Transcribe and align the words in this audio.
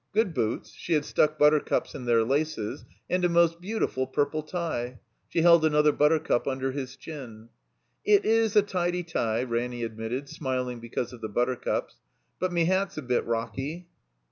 Good 0.15 0.33
boots" 0.33 0.71
(she 0.71 0.93
had 0.93 1.05
stuck 1.05 1.37
buttercups 1.37 1.93
in 1.93 2.05
their 2.05 2.23
laces) 2.23 2.85
"and 3.07 3.23
a 3.23 3.29
most 3.29 3.61
beautiful 3.61 4.07
purple 4.07 4.41
tie." 4.41 4.99
(She 5.29 5.43
held 5.43 5.63
another 5.63 5.91
buttercup 5.91 6.45
imder 6.45 6.73
his 6.73 6.95
chin.) 6.95 7.49
"It 8.03 8.25
is 8.25 8.55
a 8.55 8.63
tidy 8.63 9.03
tie," 9.03 9.43
Ranny 9.43 9.83
admitted, 9.83 10.27
smiling 10.27 10.79
be 10.79 10.89
cause 10.89 11.13
of 11.13 11.21
the 11.21 11.29
buttercups. 11.29 11.97
"But 12.39 12.51
me 12.51 12.65
hat's 12.65 12.97
a 12.97 13.03
bit 13.03 13.23
rocky." 13.27 13.89